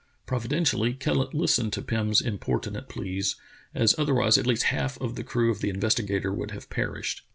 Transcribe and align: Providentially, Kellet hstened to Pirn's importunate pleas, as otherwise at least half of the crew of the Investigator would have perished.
Providentially, 0.25 0.95
Kellet 0.95 1.29
hstened 1.33 1.73
to 1.73 1.81
Pirn's 1.83 2.21
importunate 2.21 2.89
pleas, 2.89 3.35
as 3.75 3.93
otherwise 3.99 4.35
at 4.39 4.47
least 4.47 4.63
half 4.63 4.99
of 4.99 5.13
the 5.15 5.23
crew 5.23 5.51
of 5.51 5.59
the 5.61 5.69
Investigator 5.69 6.33
would 6.33 6.49
have 6.49 6.71
perished. 6.71 7.21